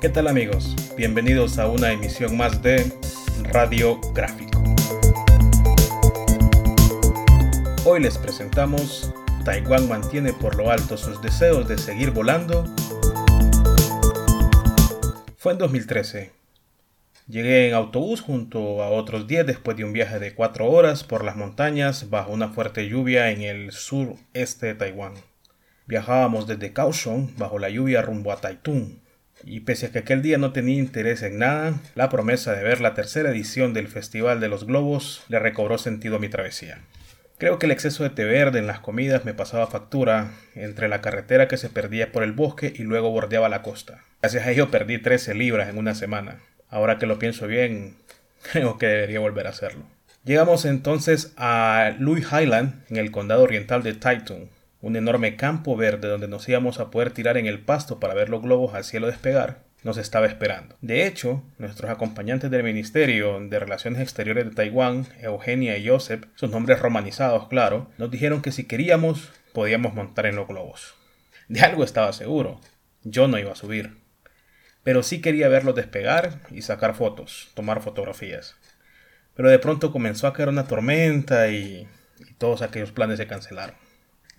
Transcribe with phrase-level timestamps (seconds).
[0.00, 0.74] ¿Qué tal amigos?
[0.96, 2.90] Bienvenidos a una emisión más de
[3.52, 4.64] Radio Gráfico.
[7.84, 9.12] Hoy les presentamos
[9.44, 12.64] Taiwán mantiene por lo alto sus deseos de seguir volando.
[15.36, 16.32] Fue en 2013.
[17.28, 21.24] Llegué en autobús junto a otros 10 después de un viaje de 4 horas por
[21.24, 25.12] las montañas bajo una fuerte lluvia en el sureste de Taiwán.
[25.86, 29.00] Viajábamos desde Kaohsiung bajo la lluvia rumbo a Taitung,
[29.44, 32.80] y pese a que aquel día no tenía interés en nada, la promesa de ver
[32.80, 36.78] la tercera edición del Festival de los Globos le recobró sentido a mi travesía.
[37.38, 41.00] Creo que el exceso de té verde en las comidas me pasaba factura entre la
[41.00, 44.04] carretera que se perdía por el bosque y luego bordeaba la costa.
[44.20, 46.40] Gracias a ello perdí 13 libras en una semana.
[46.68, 47.94] Ahora que lo pienso bien,
[48.52, 49.84] creo que debería volver a hacerlo.
[50.22, 54.48] Llegamos entonces a Louis Highland, en el condado oriental de Taitung,
[54.82, 58.28] un enorme campo verde donde nos íbamos a poder tirar en el pasto para ver
[58.28, 60.76] los globos al cielo despegar, nos estaba esperando.
[60.80, 66.50] De hecho, nuestros acompañantes del Ministerio de Relaciones Exteriores de Taiwán, Eugenia y Joseph, sus
[66.50, 70.94] nombres romanizados, claro, nos dijeron que si queríamos, podíamos montar en los globos.
[71.48, 72.60] De algo estaba seguro,
[73.02, 73.98] yo no iba a subir.
[74.82, 78.56] Pero sí quería verlos despegar y sacar fotos, tomar fotografías.
[79.34, 81.86] Pero de pronto comenzó a caer una tormenta y,
[82.18, 83.76] y todos aquellos planes se cancelaron.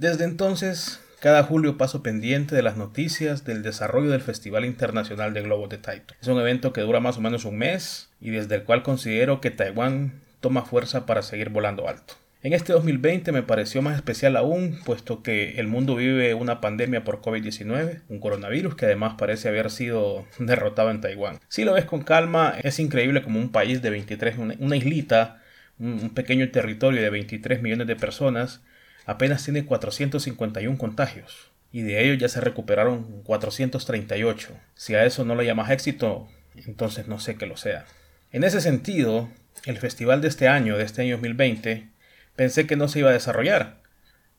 [0.01, 5.43] Desde entonces, cada julio paso pendiente de las noticias del desarrollo del Festival Internacional de
[5.43, 6.15] Globos de Taito.
[6.19, 9.41] Es un evento que dura más o menos un mes y desde el cual considero
[9.41, 12.15] que Taiwán toma fuerza para seguir volando alto.
[12.41, 17.03] En este 2020 me pareció más especial aún, puesto que el mundo vive una pandemia
[17.03, 21.37] por COVID-19, un coronavirus que además parece haber sido derrotado en Taiwán.
[21.47, 25.43] Si lo ves con calma, es increíble como un país de 23, una islita,
[25.77, 28.61] un pequeño territorio de 23 millones de personas,
[29.05, 34.49] apenas tiene 451 contagios y de ellos ya se recuperaron 438.
[34.75, 37.85] Si a eso no lo llamas éxito, entonces no sé qué lo sea.
[38.31, 39.29] En ese sentido,
[39.65, 41.87] el festival de este año, de este año 2020,
[42.35, 43.81] pensé que no se iba a desarrollar,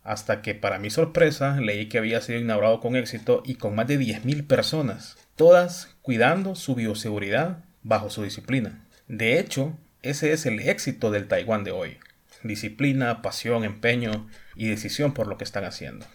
[0.03, 3.87] hasta que para mi sorpresa leí que había sido inaugurado con éxito y con más
[3.87, 8.85] de 10.000 personas, todas cuidando su bioseguridad bajo su disciplina.
[9.09, 11.99] De hecho, ese es el éxito del Taiwán de hoy
[12.45, 16.07] disciplina, pasión, empeño y decisión por lo que están haciendo.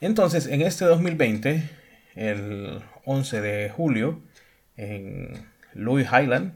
[0.00, 1.68] Entonces, en este 2020,
[2.14, 4.22] el 11 de julio,
[4.76, 6.54] en Louis Highland,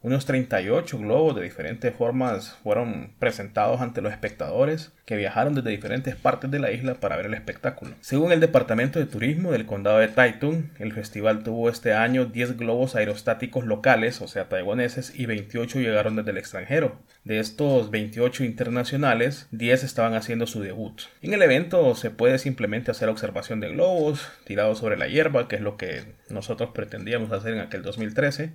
[0.00, 6.14] unos 38 globos de diferentes formas fueron presentados ante los espectadores que viajaron desde diferentes
[6.14, 7.96] partes de la isla para ver el espectáculo.
[8.00, 12.56] Según el Departamento de Turismo del Condado de Taitung, el festival tuvo este año 10
[12.56, 16.96] globos aerostáticos locales, o sea, taiwaneses, y 28 llegaron desde el extranjero.
[17.24, 21.02] De estos 28 internacionales, 10 estaban haciendo su debut.
[21.22, 25.56] En el evento se puede simplemente hacer observación de globos tirados sobre la hierba, que
[25.56, 28.52] es lo que nosotros pretendíamos hacer en aquel 2013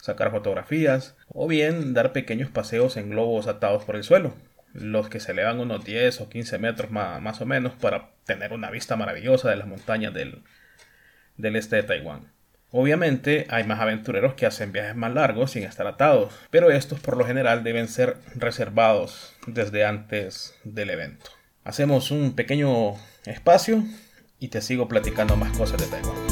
[0.00, 4.34] sacar fotografías o bien dar pequeños paseos en globos atados por el suelo,
[4.72, 8.70] los que se elevan unos 10 o 15 metros más, o menos para tener una
[8.70, 10.42] vista maravillosa de las montañas del,
[11.36, 12.32] del este de Taiwán.
[12.70, 17.16] Obviamente hay más aventureros que hacen viajes más largos sin estar atados, pero estos por
[17.16, 21.30] lo general deben ser reservados desde antes del evento.
[21.64, 22.94] Hacemos un pequeño
[23.24, 23.82] espacio
[24.38, 26.27] y te sigo platicando más cosas de Taiwán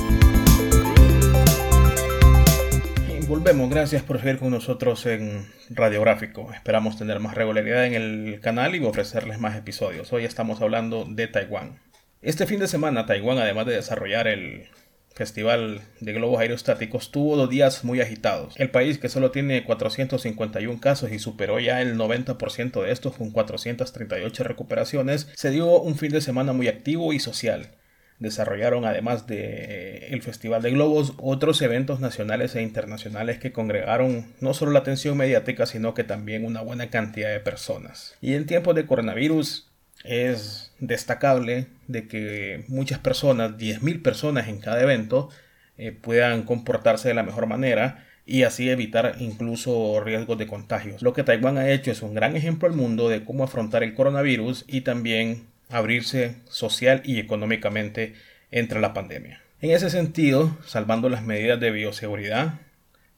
[3.27, 3.69] volvemos.
[3.71, 6.53] Gracias por seguir con nosotros en Radiográfico.
[6.53, 10.13] Esperamos tener más regularidad en el canal y ofrecerles más episodios.
[10.13, 11.81] Hoy estamos hablando de Taiwán.
[12.23, 14.69] Este fin de semana, Taiwán, además de desarrollar el
[15.13, 18.55] Festival de Globos Aerostáticos, tuvo dos días muy agitados.
[18.59, 23.33] El país, que solo tiene 451 casos y superó ya el 90% de estos con
[23.33, 27.71] 438 recuperaciones, se dio un fin de semana muy activo y social
[28.19, 34.55] desarrollaron además de el Festival de Globos otros eventos nacionales e internacionales que congregaron no
[34.55, 38.17] solo la atención mediática sino que también una buena cantidad de personas.
[38.21, 39.71] Y en tiempos de coronavirus
[40.05, 45.31] es destacable de que muchas personas, 10.000 personas en cada evento,
[45.79, 51.03] eh, puedan comportarse de la mejor manera y así evitar incluso riesgos de contagios.
[51.03, 53.95] Lo que Taiwán ha hecho es un gran ejemplo al mundo de cómo afrontar el
[53.95, 58.15] coronavirus y también abrirse social y económicamente
[58.51, 59.43] entre la pandemia.
[59.61, 62.61] En ese sentido, salvando las medidas de bioseguridad,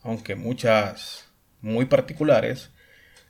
[0.02, 1.28] aunque muchas
[1.60, 2.70] muy particulares,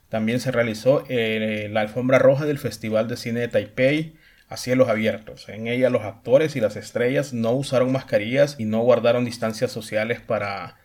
[0.09, 4.15] también se realizó eh, la alfombra roja del Festival de Cine de Taipei
[4.47, 5.47] a cielos abiertos.
[5.49, 10.19] En ella los actores y las estrellas no usaron mascarillas y no guardaron distancias sociales
[10.19, 10.77] para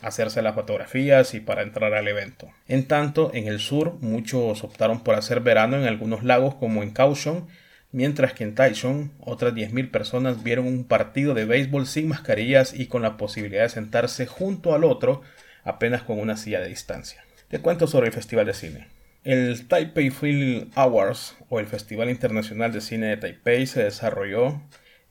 [0.00, 2.50] hacerse las fotografías y para entrar al evento.
[2.66, 6.90] En tanto, en el sur muchos optaron por hacer verano en algunos lagos como en
[6.90, 7.46] Kaohsiung
[7.94, 12.86] mientras que en Taichung otras 10.000 personas vieron un partido de béisbol sin mascarillas y
[12.86, 15.22] con la posibilidad de sentarse junto al otro
[15.62, 17.24] apenas con una silla de distancia.
[17.48, 18.88] Te cuento sobre el Festival de Cine.
[19.22, 24.60] El Taipei Film Awards o el Festival Internacional de Cine de Taipei se desarrolló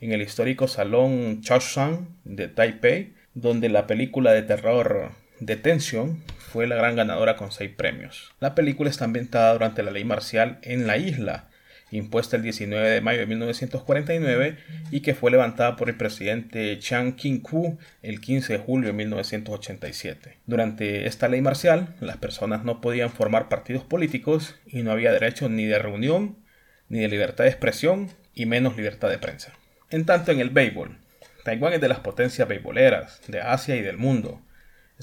[0.02, 6.76] en el histórico Salón Chaoshang de Taipei, donde la película de terror Detention fue la
[6.76, 8.34] gran ganadora con seis premios.
[8.42, 11.50] La película está ambientada durante la ley marcial en la isla,
[11.98, 14.58] impuesta el 19 de mayo de 1949
[14.92, 20.38] y que fue levantada por el presidente Chiang King-ku el 15 de julio de 1987.
[20.46, 25.50] Durante esta ley marcial, las personas no podían formar partidos políticos y no había derecho
[25.50, 26.38] ni de reunión,
[26.90, 29.54] ni de libertad de expresión y menos libertad de prensa.
[29.90, 30.98] En tanto en el béisbol,
[31.44, 34.42] Taiwán es de las potencias beisboleras de Asia y del mundo.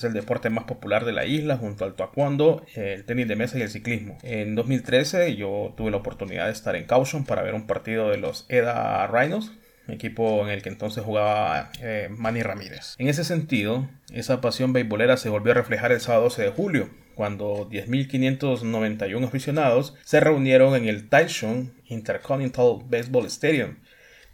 [0.00, 3.58] Es el deporte más popular de la isla junto al taekwondo, el tenis de mesa
[3.58, 4.16] y el ciclismo.
[4.22, 8.16] En 2013 yo tuve la oportunidad de estar en Kaohsiung para ver un partido de
[8.16, 9.52] los EDA Rhinos,
[9.88, 12.94] equipo en el que entonces jugaba eh, Manny Ramírez.
[12.96, 16.88] En ese sentido, esa pasión beisbolera se volvió a reflejar el sábado 12 de julio,
[17.14, 23.76] cuando 10.591 aficionados se reunieron en el Taichung Intercontinental Baseball Stadium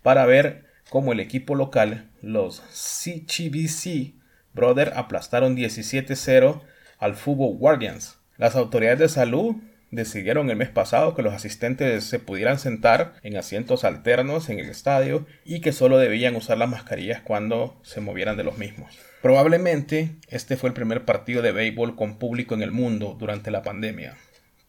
[0.04, 4.14] para ver cómo el equipo local, los CGBC
[4.56, 6.62] Brother, aplastaron 17-0
[6.99, 8.19] al Fútbol Guardians.
[8.37, 9.55] Las autoridades de salud
[9.93, 14.69] decidieron el mes pasado que los asistentes se pudieran sentar en asientos alternos en el
[14.69, 18.99] estadio y que solo debían usar las mascarillas cuando se movieran de los mismos.
[19.23, 23.62] Probablemente este fue el primer partido de béisbol con público en el mundo durante la
[23.62, 24.17] pandemia.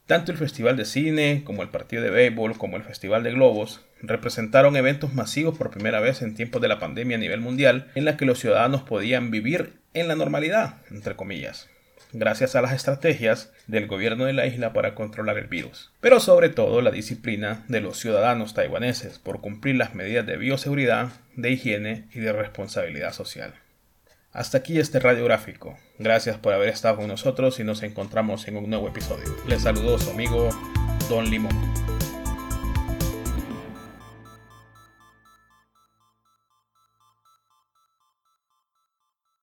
[0.08, 3.82] Tanto el Festival de Cine como el partido de béisbol como el Festival de Globos
[4.02, 8.06] representaron eventos masivos por primera vez en tiempos de la pandemia a nivel mundial en
[8.06, 11.68] la que los ciudadanos podían vivir en la normalidad, entre comillas,
[12.14, 16.48] gracias a las estrategias del gobierno de la isla para controlar el virus, pero sobre
[16.48, 22.08] todo la disciplina de los ciudadanos taiwaneses por cumplir las medidas de bioseguridad, de higiene
[22.14, 23.56] y de responsabilidad social.
[24.38, 25.80] Hasta aquí este radiográfico.
[25.98, 29.36] Gracias por haber estado con nosotros y nos encontramos en un nuevo episodio.
[29.48, 30.50] Les saludo su amigo
[31.10, 31.87] Don Limón.